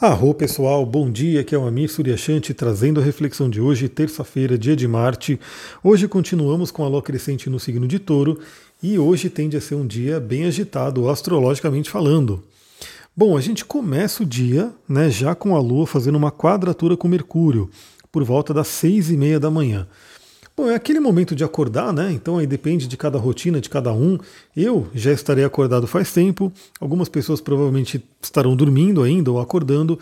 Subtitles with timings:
[0.00, 4.56] Arro pessoal, bom dia, aqui é o Amir Suryashanti trazendo a reflexão de hoje, terça-feira,
[4.56, 5.38] dia de Marte.
[5.84, 8.40] Hoje continuamos com a lua crescente no signo de touro
[8.82, 12.42] e hoje tende a ser um dia bem agitado, astrologicamente falando.
[13.14, 17.06] Bom, a gente começa o dia né, já com a lua fazendo uma quadratura com
[17.06, 17.68] Mercúrio,
[18.10, 19.86] por volta das seis e meia da manhã.
[20.56, 22.12] Bom, é aquele momento de acordar, né?
[22.12, 24.18] Então aí depende de cada rotina, de cada um.
[24.56, 29.98] Eu já estarei acordado faz tempo, algumas pessoas provavelmente estarão dormindo ainda ou acordando.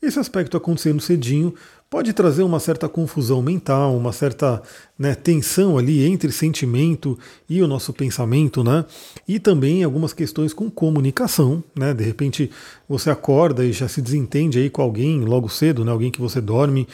[0.00, 1.54] Esse aspecto acontecendo cedinho
[1.88, 4.62] pode trazer uma certa confusão mental, uma certa
[4.98, 7.18] né, tensão ali entre sentimento
[7.48, 8.84] e o nosso pensamento, né?
[9.26, 11.94] E também algumas questões com comunicação, né?
[11.94, 12.50] De repente
[12.88, 15.92] você acorda e já se desentende aí com alguém logo cedo, né?
[15.92, 16.88] Alguém que você dorme.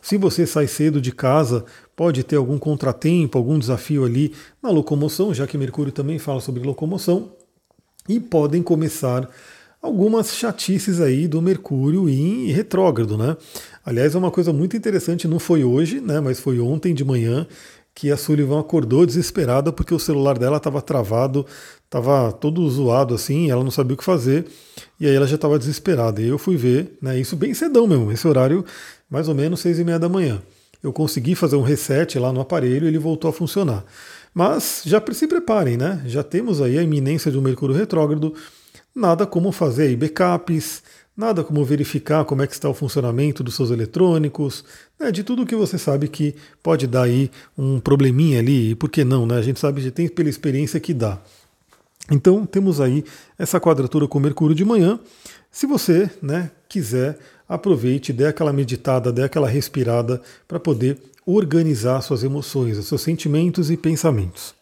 [0.00, 1.64] Se você sai cedo de casa,
[1.96, 6.62] pode ter algum contratempo, algum desafio ali na locomoção, já que Mercúrio também fala sobre
[6.62, 7.32] locomoção,
[8.08, 9.28] e podem começar
[9.82, 13.36] algumas chatices aí do Mercúrio em retrógrado, né?
[13.86, 17.46] Aliás, é uma coisa muito interessante, não foi hoje, né, mas foi ontem de manhã
[17.94, 21.46] que a Sullivan acordou desesperada porque o celular dela estava travado,
[21.84, 24.44] estava todo zoado assim, ela não sabia o que fazer,
[25.00, 26.20] e aí ela já estava desesperada.
[26.20, 28.64] E eu fui ver, né, isso bem cedão mesmo, esse horário
[29.08, 30.42] mais ou menos seis e meia da manhã
[30.86, 33.84] eu consegui fazer um reset lá no aparelho e ele voltou a funcionar.
[34.32, 36.02] Mas já se preparem, né?
[36.06, 38.34] Já temos aí a iminência de um Mercúrio retrógrado,
[38.94, 40.82] nada como fazer aí backups,
[41.16, 44.64] nada como verificar como é que está o funcionamento dos seus eletrônicos,
[45.00, 45.10] né?
[45.10, 49.04] de tudo que você sabe que pode dar aí um probleminha ali, e por que
[49.04, 49.36] não, né?
[49.36, 51.18] A gente sabe, já tem pela experiência que dá.
[52.10, 53.04] Então temos aí
[53.38, 55.00] essa quadratura com Mercúrio de manhã.
[55.50, 62.22] Se você né, quiser aproveite, dê aquela meditada, dê aquela respirada para poder organizar suas
[62.22, 64.54] emoções, seus sentimentos e pensamentos.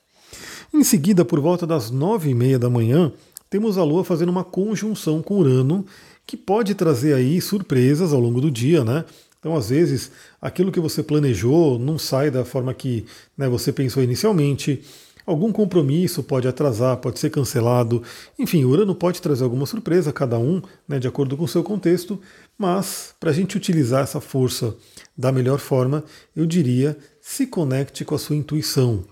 [0.72, 3.12] Em seguida, por volta das nove e meia da manhã,
[3.50, 5.84] temos a Lua fazendo uma conjunção com Urano,
[6.26, 9.04] que pode trazer aí surpresas ao longo do dia, né?
[9.38, 13.04] Então, às vezes, aquilo que você planejou não sai da forma que
[13.36, 14.82] né, você pensou inicialmente.
[15.26, 18.02] Algum compromisso pode atrasar, pode ser cancelado.
[18.38, 21.62] Enfim, o Urano pode trazer alguma surpresa, cada um, né, de acordo com o seu
[21.62, 22.18] contexto,
[22.56, 24.74] mas para a gente utilizar essa força
[25.16, 26.04] da melhor forma,
[26.34, 29.04] eu diria, se conecte com a sua intuição.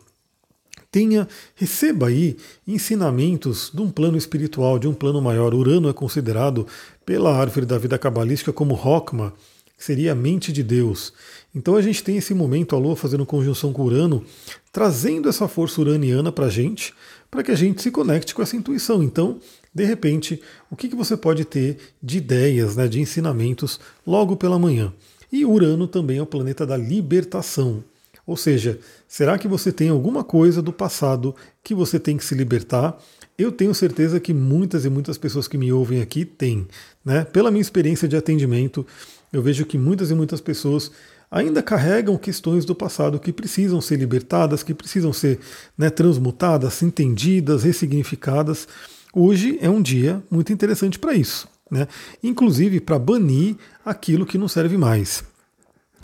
[0.93, 2.37] Tenha, receba aí
[2.69, 5.55] ensinamentos de um plano espiritual, de um plano maior.
[5.55, 6.67] Urano é considerado
[7.07, 9.33] pela árvore da vida cabalística como Rokma,
[9.75, 11.15] que seria a mente de Deus.
[11.55, 14.23] Então a gente tem esse momento, a Lua fazendo conjunção com Urano,
[14.71, 16.93] trazendo essa força uraniana para a gente,
[17.31, 19.03] para que a gente se conecte com essa intuição.
[19.03, 19.41] Então,
[19.75, 24.59] de repente, o que, que você pode ter de ideias, né, de ensinamentos logo pela
[24.59, 24.93] manhã?
[25.33, 27.83] E Urano também é o planeta da libertação.
[28.27, 28.79] Ou seja,
[29.09, 32.97] será que você tem alguma coisa do passado que você tem que se libertar?
[33.37, 36.67] Eu tenho certeza que muitas e muitas pessoas que me ouvem aqui têm.
[37.05, 37.25] Né?
[37.25, 38.87] Pela minha experiência de atendimento,
[39.33, 40.93] eu vejo que muitas e muitas pessoas
[41.31, 45.41] ainda carregam questões do passado que precisam ser libertadas, que precisam ser
[45.77, 48.69] né, transmutadas, entendidas, ressignificadas.
[49.15, 51.89] Hoje é um dia muito interessante para isso, né?
[52.23, 55.25] inclusive para banir aquilo que não serve mais.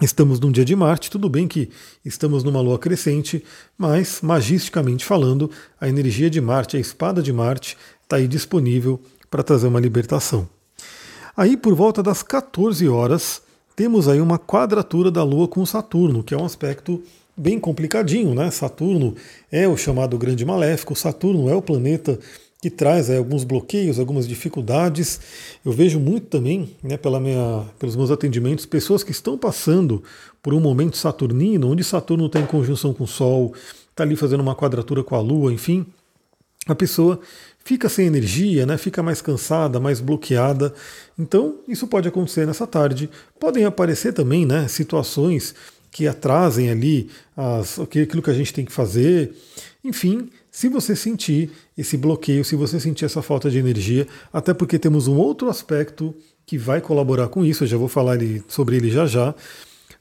[0.00, 1.70] Estamos num dia de Marte, tudo bem que
[2.04, 3.42] estamos numa lua crescente,
[3.76, 5.50] mas magisticamente falando,
[5.81, 10.48] a energia de Marte, a espada de Marte, está aí disponível para trazer uma libertação.
[11.37, 13.42] Aí, por volta das 14 horas,
[13.75, 17.03] temos aí uma quadratura da Lua com Saturno, que é um aspecto
[17.37, 18.53] bem complicadinho, né?
[18.53, 19.16] Saturno
[19.50, 22.20] é o chamado grande maléfico, Saturno é o planeta
[22.60, 25.20] que traz aí, alguns bloqueios, algumas dificuldades.
[25.64, 30.02] Eu vejo muito também, né, pela minha, pelos meus atendimentos, pessoas que estão passando
[30.42, 33.54] por um momento saturnino, onde Saturno está em conjunção com o Sol,
[33.91, 35.86] está ali fazendo uma quadratura com a Lua, enfim.
[36.66, 37.20] A pessoa
[37.64, 40.75] fica sem energia, né, fica mais cansada, mais bloqueada.
[41.19, 43.08] Então, isso pode acontecer nessa tarde.
[43.38, 45.54] Podem aparecer também né, situações
[45.90, 49.32] que atrasem ali as, aquilo que a gente tem que fazer.
[49.84, 54.76] Enfim, se você sentir esse bloqueio, se você sentir essa falta de energia, até porque
[54.76, 56.12] temos um outro aspecto
[56.44, 58.19] que vai colaborar com isso, eu já vou falar
[58.49, 59.32] sobre ele já já.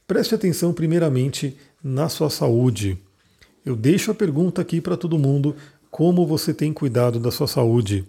[0.07, 2.97] Preste atenção primeiramente na sua saúde.
[3.63, 5.55] Eu deixo a pergunta aqui para todo mundo
[5.91, 8.03] como você tem cuidado da sua saúde.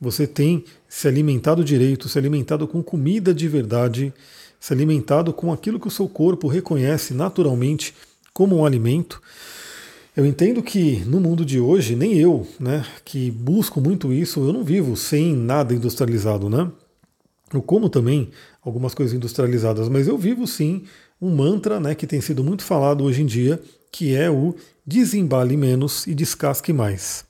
[0.00, 4.14] Você tem se alimentado direito, se alimentado com comida de verdade,
[4.58, 7.94] se alimentado com aquilo que o seu corpo reconhece naturalmente
[8.32, 9.20] como um alimento.
[10.14, 14.52] Eu entendo que no mundo de hoje, nem eu, né, que busco muito isso, eu
[14.52, 16.70] não vivo sem nada industrializado, né?
[17.50, 18.30] Eu como também
[18.62, 20.84] algumas coisas industrializadas, mas eu vivo sim
[21.18, 23.58] um mantra, né, que tem sido muito falado hoje em dia,
[23.90, 24.54] que é o
[24.86, 27.24] desembale menos e descasque mais.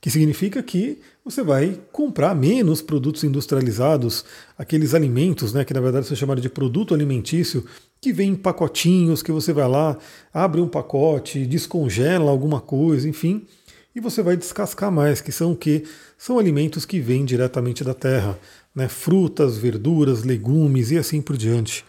[0.00, 4.24] Que significa que você vai comprar menos produtos industrializados,
[4.58, 7.64] aqueles alimentos, né, que na verdade são chamados de produto alimentício,
[8.00, 9.96] que vem em pacotinhos, que você vai lá,
[10.32, 13.46] abre um pacote, descongela alguma coisa, enfim,
[13.94, 15.84] e você vai descascar mais, que são o que?
[16.18, 18.38] São alimentos que vêm diretamente da terra,
[18.74, 18.88] né?
[18.88, 21.84] frutas, verduras, legumes e assim por diante.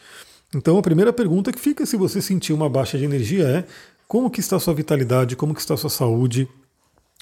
[0.56, 3.66] Então a primeira pergunta que fica se você sentir uma baixa de energia é
[4.08, 6.48] como que está sua vitalidade, como que está sua saúde.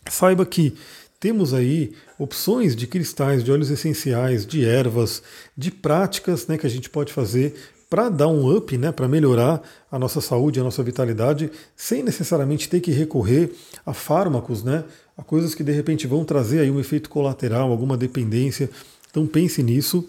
[0.08, 0.76] Saiba que
[1.20, 5.24] temos aí opções de cristais, de óleos essenciais, de ervas,
[5.58, 7.56] de práticas né, que a gente pode fazer
[7.96, 12.68] para dar um up, né, para melhorar a nossa saúde, a nossa vitalidade, sem necessariamente
[12.68, 13.56] ter que recorrer
[13.86, 14.84] a fármacos, né,
[15.18, 18.70] a coisas que de repente vão trazer aí um efeito colateral, alguma dependência.
[19.10, 20.06] Então pense nisso.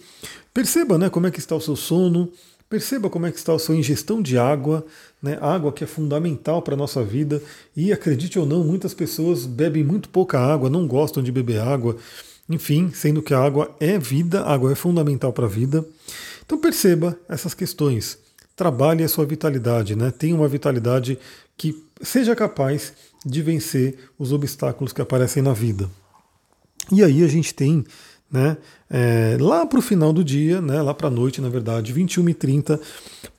[0.53, 2.29] Perceba né, como é que está o seu sono,
[2.69, 4.85] perceba como é que está a sua ingestão de água,
[5.23, 7.41] né, água que é fundamental para a nossa vida,
[7.77, 11.97] e acredite ou não, muitas pessoas bebem muito pouca água, não gostam de beber água,
[12.51, 15.87] enfim, sendo que a água é vida, a água é fundamental para a vida.
[16.47, 18.19] Então perceba essas questões.
[18.55, 20.11] Trabalhe a sua vitalidade, né?
[20.11, 21.19] tenha uma vitalidade
[21.57, 22.95] que seja capaz
[23.25, 25.91] de vencer os obstáculos que aparecem na vida.
[26.93, 27.85] E aí a gente tem
[28.31, 28.57] né,
[28.89, 32.81] é, lá para o final do dia, né, lá para a noite, na verdade, 21h30,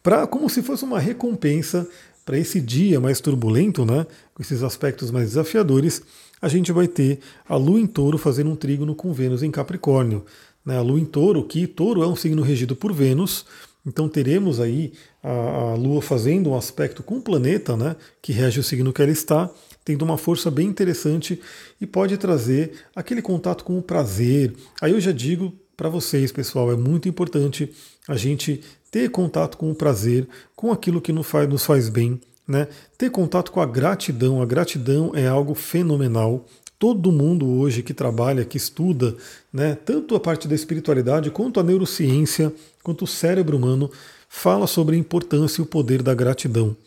[0.03, 1.87] pra, como se fosse uma recompensa
[2.25, 6.01] para esse dia mais turbulento, né, com esses aspectos mais desafiadores,
[6.41, 10.25] a gente vai ter a Lua em Touro fazendo um trígono com Vênus em Capricórnio
[10.67, 13.45] né, a Lua em Touro, que Touro é um signo regido por Vênus,
[13.85, 14.91] então teremos aí
[15.23, 19.01] a, a, Lua fazendo um aspecto com o planeta, né, que rege o signo que
[19.01, 19.49] ela está,
[19.85, 21.39] tendo uma força bem interessante
[21.79, 24.53] e pode trazer aquele contato com o prazer.
[24.81, 27.71] Aí eu já digo para vocês, pessoal, é muito importante
[28.05, 28.61] a gente
[28.91, 32.67] ter contato com o prazer, com aquilo que nos faz, nos faz bem, né?
[32.97, 34.41] Ter contato com a gratidão.
[34.41, 36.45] A gratidão é algo fenomenal.
[36.79, 39.15] Todo mundo hoje que trabalha, que estuda,
[39.51, 42.53] né, tanto a parte da espiritualidade quanto a neurociência,
[42.83, 43.89] quanto o cérebro humano,
[44.29, 46.77] fala sobre a importância e o poder da gratidão.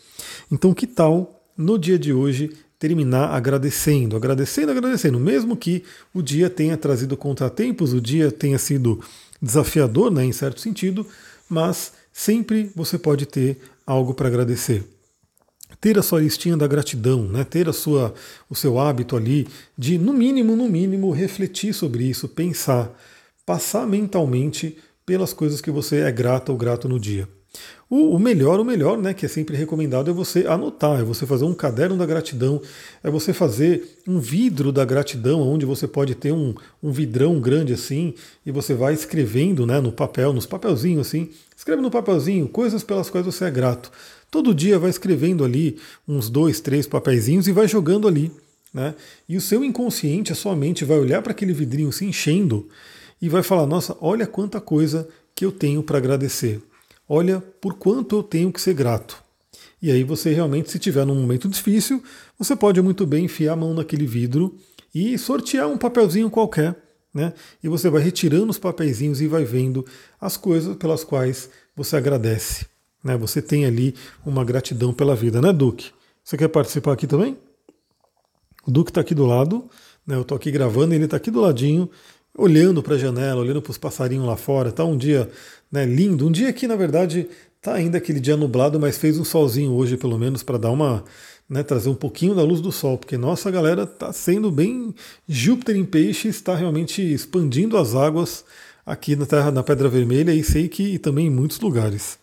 [0.50, 5.82] Então, que tal no dia de hoje terminar agradecendo, agradecendo, agradecendo, mesmo que
[6.14, 9.00] o dia tenha trazido contratempos, o dia tenha sido
[9.42, 11.04] desafiador, né, em certo sentido,
[11.48, 14.99] mas sempre você pode ter algo para agradecer
[15.80, 17.44] ter a sua listinha da gratidão, né?
[17.44, 18.14] ter a sua,
[18.48, 19.46] o seu hábito ali
[19.76, 22.90] de, no mínimo, no mínimo, refletir sobre isso, pensar,
[23.44, 27.28] passar mentalmente pelas coisas que você é grato ou grato no dia.
[27.88, 31.26] O, o, melhor, o melhor, né, que é sempre recomendado, é você anotar, é você
[31.26, 32.62] fazer um caderno da gratidão,
[33.02, 37.72] é você fazer um vidro da gratidão, onde você pode ter um, um vidrão grande
[37.72, 38.14] assim,
[38.46, 43.10] e você vai escrevendo né, no papel, nos papelzinhos assim, escreve no papelzinho coisas pelas
[43.10, 43.90] quais você é grato.
[44.30, 48.30] Todo dia vai escrevendo ali uns dois, três papeizinhos e vai jogando ali.
[48.72, 48.94] Né?
[49.28, 52.68] E o seu inconsciente, a sua mente, vai olhar para aquele vidrinho se enchendo
[53.20, 56.62] e vai falar: Nossa, olha quanta coisa que eu tenho para agradecer.
[57.08, 59.20] Olha por quanto eu tenho que ser grato.
[59.82, 62.02] E aí você realmente, se tiver num momento difícil,
[62.38, 64.56] você pode muito bem enfiar a mão naquele vidro
[64.94, 66.76] e sortear um papelzinho qualquer.
[67.12, 67.32] Né?
[67.62, 69.84] E você vai retirando os papeizinhos e vai vendo
[70.20, 72.69] as coisas pelas quais você agradece.
[73.02, 73.16] Né?
[73.16, 73.94] Você tem ali
[74.24, 75.90] uma gratidão pela vida, né, Duque?
[76.22, 77.36] Você quer participar aqui também?
[78.66, 79.68] O Duque está aqui do lado,
[80.06, 80.16] né?
[80.16, 81.90] eu estou aqui gravando, ele está aqui do ladinho,
[82.36, 84.68] olhando para a janela, olhando para os passarinhos lá fora.
[84.68, 85.30] Está um dia
[85.72, 89.24] né, lindo, um dia que na verdade está ainda aquele dia nublado, mas fez um
[89.24, 91.04] solzinho hoje pelo menos para dar uma
[91.48, 94.94] né, trazer um pouquinho da luz do sol, porque nossa galera está sendo bem
[95.28, 98.44] Júpiter em peixe, está realmente expandindo as águas
[98.86, 102.19] aqui na Terra, na Pedra Vermelha e sei que e também em muitos lugares.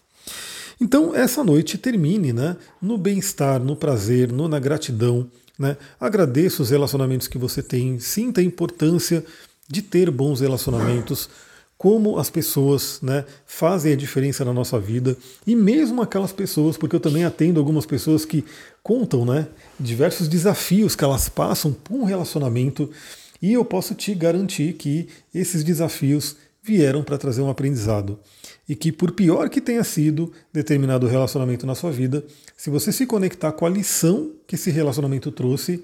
[0.79, 5.29] Então, essa noite termine né, no bem-estar, no prazer, no, na gratidão.
[5.57, 5.75] Né?
[5.99, 9.25] Agradeça os relacionamentos que você tem, sinta a importância
[9.67, 11.29] de ter bons relacionamentos,
[11.77, 16.95] como as pessoas né, fazem a diferença na nossa vida, e mesmo aquelas pessoas, porque
[16.95, 18.45] eu também atendo algumas pessoas que
[18.81, 19.47] contam né,
[19.79, 22.89] diversos desafios que elas passam por um relacionamento,
[23.41, 28.19] e eu posso te garantir que esses desafios vieram para trazer um aprendizado
[28.67, 32.23] e que, por pior que tenha sido determinado relacionamento na sua vida,
[32.55, 35.83] se você se conectar com a lição que esse relacionamento trouxe,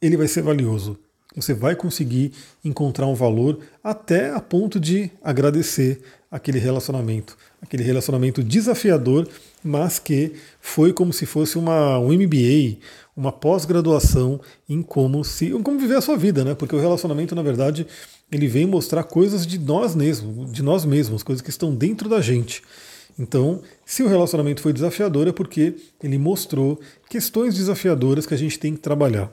[0.00, 0.98] ele vai ser valioso.
[1.34, 2.32] Você vai conseguir
[2.64, 7.36] encontrar um valor até a ponto de agradecer aquele relacionamento.
[7.60, 9.28] Aquele relacionamento desafiador,
[9.62, 12.78] mas que foi como se fosse uma, um MBA,
[13.16, 16.54] uma pós-graduação em como se como viver a sua vida, né?
[16.54, 17.86] Porque o relacionamento, na verdade,
[18.32, 22.22] ele vem mostrar coisas de nós mesmos, de nós mesmos, coisas que estão dentro da
[22.22, 22.62] gente.
[23.18, 28.58] Então, se o relacionamento foi desafiador, é porque ele mostrou questões desafiadoras que a gente
[28.58, 29.30] tem que trabalhar.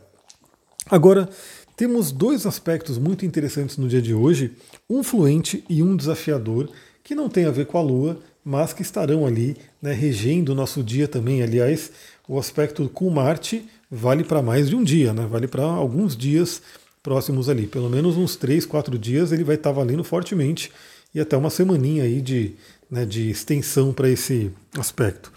[0.91, 1.29] Agora,
[1.77, 4.51] temos dois aspectos muito interessantes no dia de hoje,
[4.89, 6.70] um fluente e um desafiador,
[7.01, 10.56] que não tem a ver com a Lua, mas que estarão ali né, regendo o
[10.56, 11.41] nosso dia também.
[11.41, 11.89] Aliás,
[12.27, 15.25] o aspecto com Marte vale para mais de um dia, né?
[15.25, 16.62] vale para alguns dias
[17.01, 17.68] próximos ali.
[17.68, 20.72] Pelo menos uns três, quatro dias ele vai estar tá valendo fortemente
[21.13, 22.56] e até uma semaninha aí de,
[22.89, 25.32] né, de extensão para esse aspecto.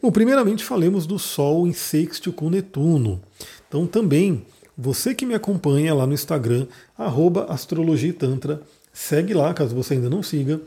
[0.00, 3.20] Bom, primeiramente falemos do Sol em sexto com Netuno.
[3.68, 4.44] Então também,
[4.76, 8.60] você que me acompanha lá no Instagram, arroba astrologitantra,
[8.92, 10.60] segue lá caso você ainda não siga.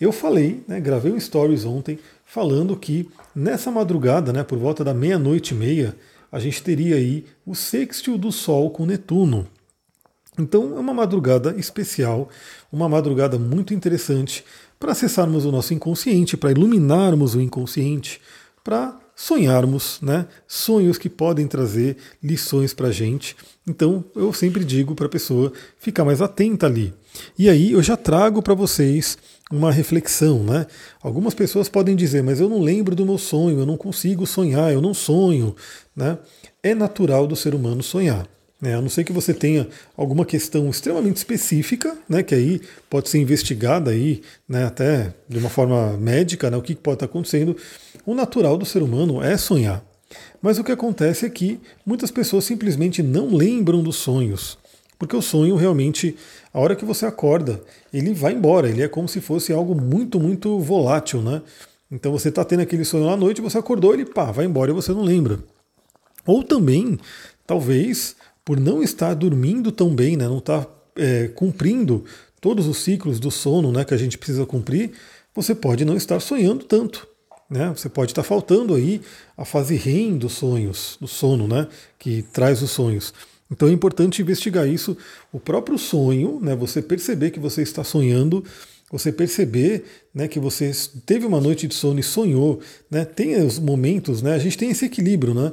[0.00, 4.94] Eu falei, né, gravei um stories ontem, falando que nessa madrugada, né, por volta da
[4.94, 5.94] meia-noite e meia,
[6.32, 9.46] a gente teria aí o sextil do Sol com Netuno.
[10.40, 12.28] Então é uma madrugada especial,
[12.72, 14.42] uma madrugada muito interessante
[14.78, 18.20] para acessarmos o nosso inconsciente, para iluminarmos o inconsciente,
[18.64, 20.26] para sonharmos, né?
[20.48, 23.36] Sonhos que podem trazer lições para a gente.
[23.68, 26.94] Então eu sempre digo para a pessoa ficar mais atenta ali.
[27.38, 29.18] E aí eu já trago para vocês
[29.50, 30.66] uma reflexão, né?
[31.02, 34.72] Algumas pessoas podem dizer, mas eu não lembro do meu sonho, eu não consigo sonhar,
[34.72, 35.54] eu não sonho,
[35.94, 36.16] né?
[36.62, 38.26] É natural do ser humano sonhar.
[38.60, 38.74] Né?
[38.74, 43.18] A não ser que você tenha alguma questão extremamente específica, né, que aí pode ser
[43.18, 47.56] investigada aí, né, até de uma forma médica, né, o que pode estar acontecendo.
[48.04, 49.82] O natural do ser humano é sonhar.
[50.42, 54.58] Mas o que acontece é que muitas pessoas simplesmente não lembram dos sonhos.
[54.98, 56.14] Porque o sonho realmente,
[56.52, 57.62] a hora que você acorda,
[57.92, 61.40] ele vai embora, ele é como se fosse algo muito, muito volátil, né?
[61.90, 64.74] Então você está tendo aquele sonho à noite, você acordou, ele pá, vai embora e
[64.74, 65.38] você não lembra.
[66.26, 66.98] Ou também,
[67.46, 72.04] talvez, por não estar dormindo tão bem, né, não estar é, cumprindo
[72.40, 74.92] todos os ciclos do sono né, que a gente precisa cumprir,
[75.34, 77.06] você pode não estar sonhando tanto.
[77.48, 77.72] Né?
[77.76, 79.00] Você pode estar faltando aí
[79.36, 81.66] a fase REM dos sonhos, do sono, né,
[81.98, 83.12] que traz os sonhos.
[83.50, 84.96] Então é importante investigar isso.
[85.32, 88.44] O próprio sonho, né, você perceber que você está sonhando,
[88.90, 90.70] você perceber né, que você
[91.04, 94.70] teve uma noite de sono e sonhou, né, tem os momentos, né, a gente tem
[94.70, 95.52] esse equilíbrio, né?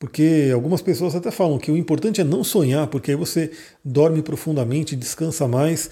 [0.00, 3.50] Porque algumas pessoas até falam que o importante é não sonhar, porque aí você
[3.84, 5.90] dorme profundamente, descansa mais.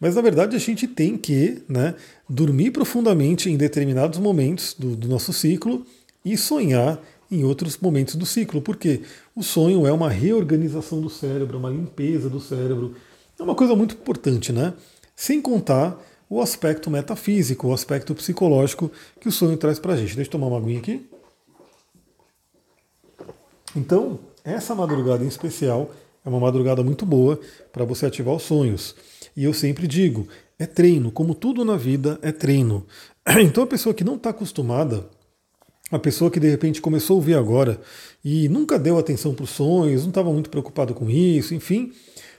[0.00, 1.94] Mas na verdade a gente tem que né,
[2.26, 5.84] dormir profundamente em determinados momentos do, do nosso ciclo
[6.24, 6.98] e sonhar
[7.30, 9.02] em outros momentos do ciclo, porque
[9.36, 12.96] o sonho é uma reorganização do cérebro, uma limpeza do cérebro.
[13.38, 14.72] É uma coisa muito importante, né?
[15.14, 18.90] Sem contar o aspecto metafísico, o aspecto psicológico
[19.20, 20.16] que o sonho traz pra gente.
[20.16, 21.09] Deixa eu tomar uma aguinha aqui.
[23.76, 25.90] Então, essa madrugada em especial
[26.24, 27.38] é uma madrugada muito boa
[27.72, 28.94] para você ativar os sonhos.
[29.36, 30.26] E eu sempre digo,
[30.58, 32.86] é treino, como tudo na vida é treino.
[33.42, 35.06] Então a pessoa que não está acostumada,
[35.90, 37.80] a pessoa que de repente começou a ouvir agora
[38.24, 41.92] e nunca deu atenção para os sonhos, não estava muito preocupado com isso, enfim,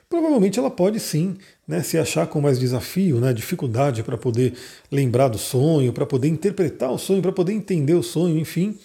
[0.09, 4.53] provavelmente ela pode sim né, se achar com mais desafio, né, dificuldade para poder
[4.91, 8.77] lembrar do sonho, para poder interpretar o sonho, para poder entender o sonho, enfim.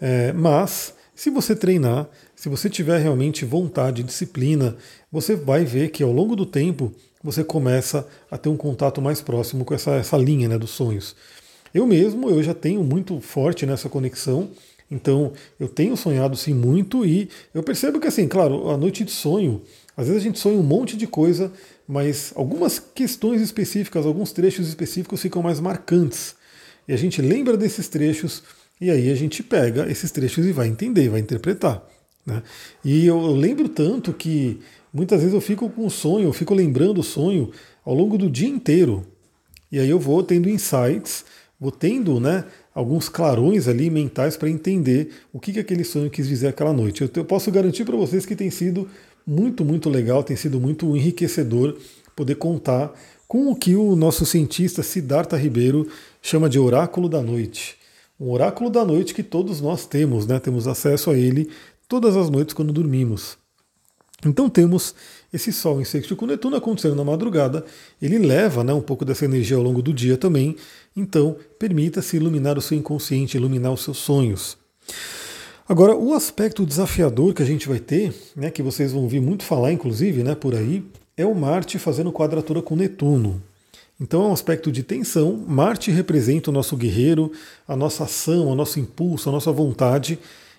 [0.00, 4.76] É, mas se você treinar, se você tiver realmente vontade, disciplina,
[5.10, 6.92] você vai ver que ao longo do tempo
[7.24, 11.16] você começa a ter um contato mais próximo com essa, essa linha né, dos sonhos.
[11.72, 14.50] Eu mesmo, eu já tenho muito forte nessa conexão,
[14.90, 19.10] então eu tenho sonhado sim muito e eu percebo que assim, claro, a noite de
[19.10, 19.62] sonho,
[19.96, 21.50] às vezes a gente sonha um monte de coisa,
[21.88, 26.36] mas algumas questões específicas, alguns trechos específicos ficam mais marcantes.
[26.86, 28.42] E a gente lembra desses trechos
[28.80, 31.82] e aí a gente pega esses trechos e vai entender, vai interpretar.
[32.26, 32.42] Né?
[32.84, 34.60] E eu, lembro tanto que
[34.92, 37.50] muitas vezes eu fico com o sonho, eu fico lembrando o sonho
[37.84, 39.06] ao longo do dia inteiro.
[39.72, 41.24] E aí eu vou tendo insights,
[41.58, 46.28] vou tendo né, alguns clarões ali mentais para entender o que, que aquele sonho quis
[46.28, 47.00] dizer aquela noite.
[47.00, 48.88] Eu, eu posso garantir para vocês que tem sido
[49.26, 51.78] muito, muito legal, tem sido muito enriquecedor
[52.14, 52.92] poder contar
[53.26, 55.88] com o que o nosso cientista Siddhartha Ribeiro
[56.20, 57.76] chama de oráculo da noite
[58.18, 60.38] um oráculo da noite que todos nós temos, né?
[60.38, 61.50] Temos acesso a ele
[61.88, 63.36] todas as noites quando dormimos.
[64.24, 64.94] Então temos
[65.32, 67.64] esse Sol em sexto com Netuno acontecendo na madrugada,
[68.00, 70.56] ele leva né, um pouco dessa energia ao longo do dia também,
[70.96, 74.56] então permita-se iluminar o seu inconsciente, iluminar os seus sonhos.
[75.68, 79.44] Agora, o aspecto desafiador que a gente vai ter, né, que vocês vão ouvir muito
[79.44, 80.82] falar, inclusive, né, por aí,
[81.16, 83.42] é o Marte fazendo quadratura com Netuno.
[84.00, 85.44] Então é um aspecto de tensão.
[85.46, 87.32] Marte representa o nosso guerreiro,
[87.66, 90.18] a nossa ação, o nosso impulso, a nossa vontade.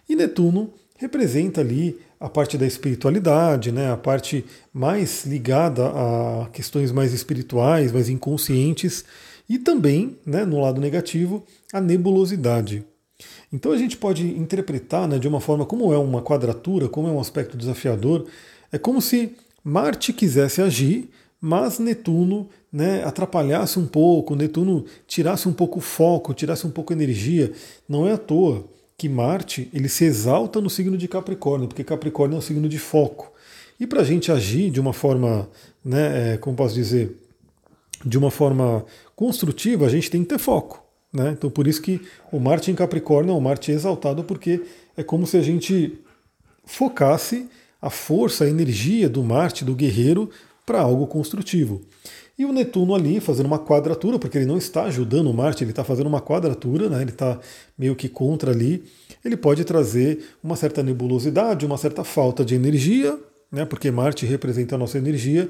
[0.09, 6.91] E Netuno representa ali a parte da espiritualidade, né, a parte mais ligada a questões
[6.91, 9.05] mais espirituais, mais inconscientes,
[9.47, 12.83] e também, né, no lado negativo, a nebulosidade.
[13.53, 17.11] Então a gente pode interpretar né, de uma forma como é uma quadratura, como é
[17.11, 18.25] um aspecto desafiador,
[18.71, 25.53] é como se Marte quisesse agir, mas Netuno né, atrapalhasse um pouco, Netuno tirasse um
[25.53, 27.51] pouco o foco, tirasse um pouco a energia.
[27.87, 28.65] Não é à toa
[28.97, 32.79] que Marte ele se exalta no signo de Capricórnio, porque Capricórnio é um signo de
[32.79, 33.31] foco.
[33.79, 35.47] E para a gente agir de uma forma,
[35.85, 37.15] né, é, como posso dizer,
[38.03, 40.83] de uma forma construtiva, a gente tem que ter foco.
[41.13, 41.31] Né?
[41.37, 44.63] Então por isso que o Marte em Capricórnio é um Marte exaltado, porque
[44.95, 45.99] é como se a gente
[46.65, 47.47] focasse
[47.81, 50.29] a força, a energia do Marte, do guerreiro,
[50.65, 51.81] para algo construtivo.
[52.37, 55.83] E o Netuno ali fazendo uma quadratura, porque ele não está ajudando Marte, ele está
[55.83, 57.01] fazendo uma quadratura, né?
[57.01, 57.39] ele está
[57.77, 58.83] meio que contra ali.
[59.25, 63.17] Ele pode trazer uma certa nebulosidade, uma certa falta de energia,
[63.51, 63.65] né?
[63.65, 65.49] porque Marte representa a nossa energia,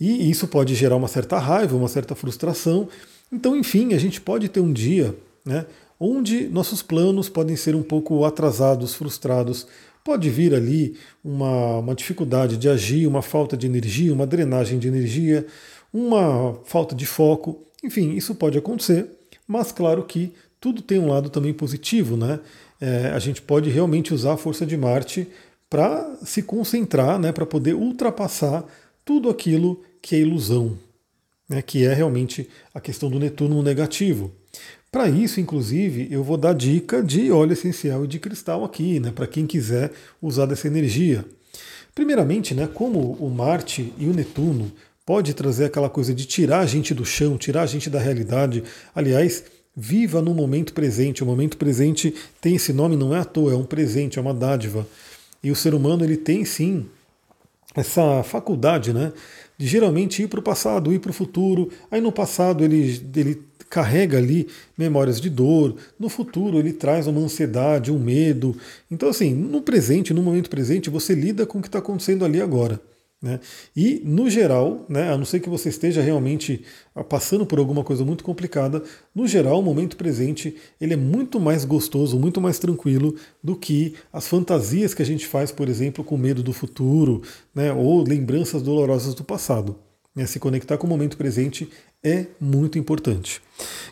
[0.00, 2.88] e isso pode gerar uma certa raiva, uma certa frustração.
[3.30, 5.66] Então, enfim, a gente pode ter um dia né,
[5.98, 9.66] onde nossos planos podem ser um pouco atrasados, frustrados.
[10.02, 14.88] Pode vir ali uma, uma dificuldade de agir, uma falta de energia, uma drenagem de
[14.88, 15.46] energia,
[15.92, 17.66] uma falta de foco.
[17.82, 19.06] Enfim, isso pode acontecer,
[19.46, 22.40] mas claro que tudo tem um lado também positivo, né?
[22.80, 25.28] É, a gente pode realmente usar a força de Marte
[25.68, 28.64] para se concentrar, né, para poder ultrapassar
[29.04, 30.76] tudo aquilo que é ilusão,
[31.48, 34.32] né, que é realmente a questão do Netuno negativo.
[34.90, 39.12] Para isso, inclusive, eu vou dar dica de óleo essencial e de cristal aqui, né,
[39.12, 41.24] para quem quiser usar dessa energia.
[41.94, 44.72] Primeiramente, né, como o Marte e o Netuno
[45.10, 48.62] pode trazer aquela coisa de tirar a gente do chão, tirar a gente da realidade.
[48.94, 49.42] Aliás,
[49.74, 51.24] viva no momento presente.
[51.24, 54.32] O momento presente tem esse nome, não é à toa, é um presente, é uma
[54.32, 54.86] dádiva.
[55.42, 56.86] E o ser humano ele tem sim
[57.74, 59.12] essa faculdade, né,
[59.58, 61.70] de geralmente ir para o passado, ir para o futuro.
[61.90, 64.46] Aí no passado ele, ele carrega ali
[64.78, 68.56] memórias de dor, no futuro ele traz uma ansiedade, um medo.
[68.88, 72.40] Então, assim, no presente, no momento presente, você lida com o que está acontecendo ali
[72.40, 72.80] agora.
[73.22, 73.38] Né?
[73.76, 77.84] E, no geral, né, a não ser que você esteja realmente ah, passando por alguma
[77.84, 78.82] coisa muito complicada,
[79.14, 83.94] no geral, o momento presente ele é muito mais gostoso, muito mais tranquilo do que
[84.10, 87.20] as fantasias que a gente faz, por exemplo, com medo do futuro
[87.54, 89.76] né, ou lembranças dolorosas do passado.
[90.16, 90.24] Né?
[90.24, 91.68] Se conectar com o momento presente
[92.02, 93.42] é muito importante.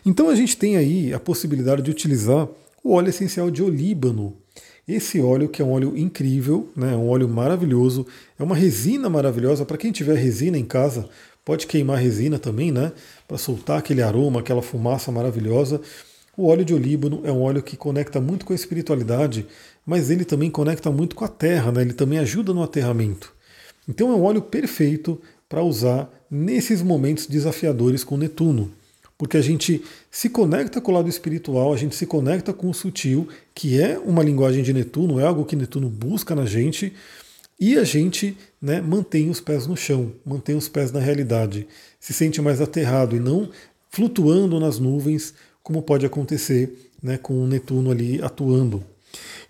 [0.03, 2.49] Então, a gente tem aí a possibilidade de utilizar
[2.83, 4.35] o óleo essencial de olíbano
[4.93, 9.63] esse óleo, que é um óleo incrível, né, um óleo maravilhoso, é uma resina maravilhosa.
[9.63, 11.07] Para quem tiver resina em casa,
[11.45, 12.91] pode queimar resina também, né,
[13.27, 15.79] para soltar aquele aroma, aquela fumaça maravilhosa.
[16.35, 19.45] O óleo de olíbano é um óleo que conecta muito com a espiritualidade,
[19.85, 23.33] mas ele também conecta muito com a terra, né, ele também ajuda no aterramento.
[23.87, 28.71] Então é um óleo perfeito para usar nesses momentos desafiadores com Netuno
[29.19, 32.73] porque a gente se conecta com o lado espiritual, a gente se conecta com o
[32.73, 36.93] sutil, que é uma linguagem de Netuno, é algo que Netuno busca na gente,
[37.59, 41.67] e a gente né, mantém os pés no chão, mantém os pés na realidade,
[41.99, 43.49] se sente mais aterrado e não
[43.89, 48.81] flutuando nas nuvens, como pode acontecer né, com o Netuno ali atuando.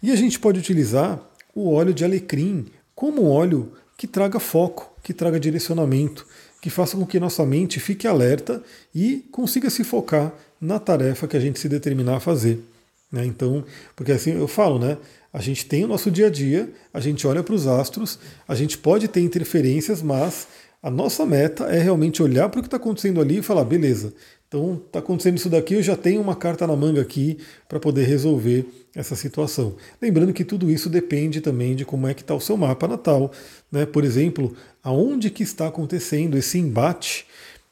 [0.02, 1.22] E a gente pode utilizar
[1.54, 6.26] o óleo de alecrim como um óleo que traga foco, que traga direcionamento,
[6.62, 8.62] que faça com que nossa mente fique alerta
[8.94, 12.60] e consiga se focar na tarefa que a gente se determinar a fazer.
[13.12, 13.26] Né?
[13.26, 13.64] Então,
[13.96, 14.98] porque assim eu falo, né?
[15.32, 18.56] A gente tem o nosso dia a dia, a gente olha para os astros, a
[18.56, 20.48] gente pode ter interferências, mas
[20.82, 24.14] a nossa meta é realmente olhar para o que está acontecendo ali e falar, beleza,
[24.50, 28.06] então está acontecendo isso daqui, eu já tenho uma carta na manga aqui para poder
[28.06, 29.76] resolver essa situação.
[30.02, 33.32] Lembrando que tudo isso depende também de como é que está o seu mapa natal.
[33.72, 33.86] Né?
[33.86, 37.28] Por exemplo, aonde que está acontecendo esse embate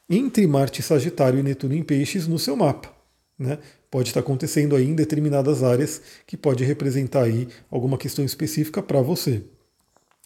[0.07, 2.93] entre Marte Sagitário e Netuno em Peixes no seu mapa.
[3.39, 3.57] Né?
[3.89, 9.01] Pode estar acontecendo aí em determinadas áreas que pode representar aí alguma questão específica para
[9.01, 9.41] você.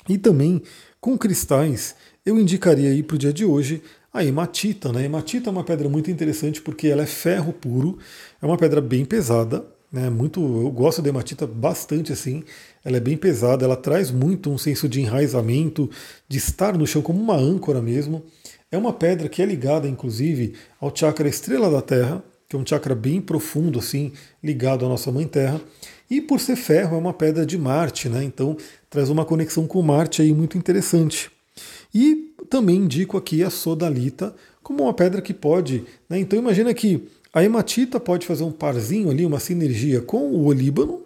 [0.09, 0.61] E também
[0.99, 3.81] com cristais, eu indicaria aí para o dia de hoje
[4.13, 4.91] a hematita.
[4.91, 5.01] Né?
[5.01, 7.97] A hematita é uma pedra muito interessante porque ela é ferro puro,
[8.41, 10.09] é uma pedra bem pesada, né?
[10.09, 12.43] Muito, eu gosto da hematita bastante assim.
[12.83, 15.89] Ela é bem pesada, ela traz muito um senso de enraizamento,
[16.27, 18.23] de estar no chão como uma âncora mesmo.
[18.71, 22.65] É uma pedra que é ligada, inclusive, ao chakra estrela da Terra, que é um
[22.65, 25.59] chakra bem profundo, assim, ligado à nossa Mãe Terra.
[26.09, 28.23] E por ser ferro, é uma pedra de Marte, né?
[28.23, 28.55] Então
[28.89, 31.29] traz uma conexão com Marte aí muito interessante.
[31.93, 35.83] E também indico aqui a sodalita como uma pedra que pode.
[36.09, 36.19] Né?
[36.19, 41.01] Então imagina que a hematita pode fazer um parzinho ali, uma sinergia com o olíbano,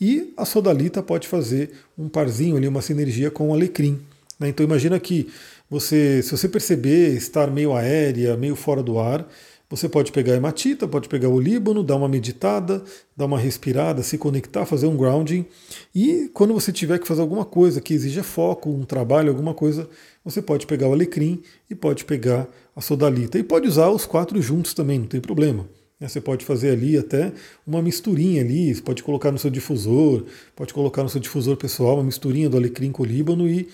[0.00, 4.00] e a sodalita pode fazer um parzinho ali, uma sinergia com o alecrim.
[4.38, 4.48] Né?
[4.48, 5.28] Então imagina que
[5.68, 9.26] você, se você perceber estar meio aérea, meio fora do ar,
[9.74, 12.84] Você pode pegar a hematita, pode pegar o líbano, dar uma meditada,
[13.16, 15.44] dar uma respirada, se conectar, fazer um grounding.
[15.92, 19.88] E quando você tiver que fazer alguma coisa que exija foco, um trabalho, alguma coisa,
[20.24, 23.36] você pode pegar o alecrim e pode pegar a sodalita.
[23.36, 25.68] E pode usar os quatro juntos também, não tem problema.
[25.98, 27.32] Né, você pode fazer ali até
[27.66, 30.22] uma misturinha ali, você pode colocar no seu difusor,
[30.54, 33.68] pode colocar no seu difusor pessoal uma misturinha do alecrim com o líbano e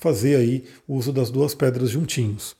[0.00, 2.56] fazer aí o uso das duas pedras juntinhos.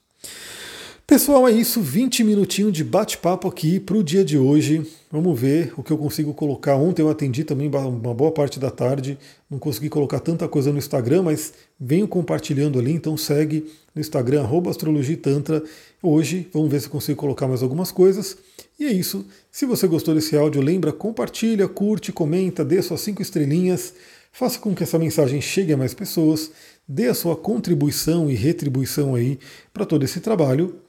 [1.07, 1.83] Pessoal, é isso.
[1.83, 4.91] 20 minutinhos de bate-papo aqui para o dia de hoje.
[5.13, 6.77] Vamos ver o que eu consigo colocar.
[6.77, 9.19] Ontem eu atendi também uma boa parte da tarde.
[9.51, 12.91] Não consegui colocar tanta coisa no Instagram, mas venho compartilhando ali.
[12.91, 15.63] Então segue no Instagram, astrologitantra.
[16.03, 18.39] Hoje vamos ver se consigo colocar mais algumas coisas.
[18.81, 19.27] E é isso.
[19.53, 23.93] Se você gostou desse áudio, lembra, compartilha, curte, comenta, dê suas cinco estrelinhas.
[24.33, 26.51] Faça com que essa mensagem chegue a mais pessoas.
[26.89, 29.39] Dê a sua contribuição e retribuição aí
[29.71, 30.81] para todo esse trabalho.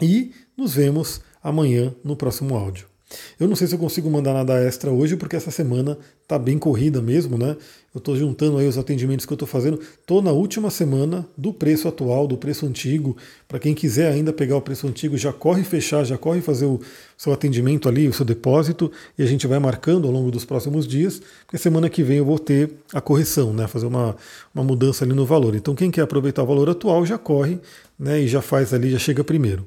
[0.00, 2.90] E nos vemos amanhã no próximo áudio.
[3.38, 5.98] Eu não sei se eu consigo mandar nada extra hoje, porque essa semana
[6.28, 7.56] tá bem corrida mesmo, né?
[7.92, 9.80] Eu estou juntando aí os atendimentos que eu estou fazendo.
[9.80, 13.16] Estou na última semana do preço atual, do preço antigo.
[13.48, 16.80] Para quem quiser ainda pegar o preço antigo, já corre fechar, já corre fazer o
[17.18, 20.86] seu atendimento ali, o seu depósito, e a gente vai marcando ao longo dos próximos
[20.86, 23.66] dias, porque semana que vem eu vou ter a correção, né?
[23.66, 24.14] Fazer uma,
[24.54, 25.56] uma mudança ali no valor.
[25.56, 27.58] Então quem quer aproveitar o valor atual já corre,
[27.98, 28.20] né?
[28.20, 29.66] E já faz ali, já chega primeiro.